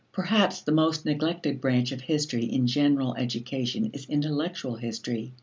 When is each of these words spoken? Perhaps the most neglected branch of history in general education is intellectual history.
Perhaps 0.11 0.61
the 0.61 0.71
most 0.71 1.05
neglected 1.05 1.61
branch 1.61 1.91
of 1.91 2.01
history 2.01 2.45
in 2.45 2.65
general 2.65 3.13
education 3.17 3.91
is 3.93 4.07
intellectual 4.09 4.73
history. 4.77 5.31